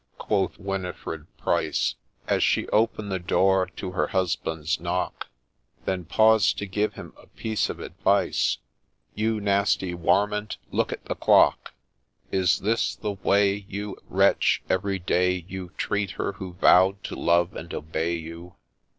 quoth 0.17 0.57
Winifred 0.57 1.27
Pryce, 1.37 1.93
I 2.25 2.29
J 2.31 2.35
As 2.37 2.43
she 2.43 2.67
open'd 2.69 3.11
the 3.11 3.19
door 3.19 3.67
to 3.75 3.91
her 3.91 4.07
husband's 4.07 4.79
knock, 4.79 5.27
Then 5.85 6.05
paus'd 6.05 6.57
to 6.57 6.65
give 6.65 6.95
him 6.95 7.13
a 7.17 7.27
piece 7.27 7.69
of 7.69 7.79
advice,' 7.79 8.57
You 9.13 9.39
nasty 9.39 9.93
Warmint, 9.93 10.57
look 10.71 10.91
at 10.91 11.05
the 11.05 11.13
Clock! 11.13 11.75
Is 12.31 12.61
this 12.61 12.95
the 12.95 13.11
way, 13.11 13.53
you 13.53 13.95
Wretch, 14.09 14.63
every 14.67 14.97
day 14.97 15.45
you 15.47 15.69
Treat 15.77 16.09
her 16.17 16.31
who 16.31 16.53
vow'd 16.53 17.03
to 17.03 17.15
love 17.15 17.55
and 17.55 17.71
obey 17.71 18.15
you 18.15 18.55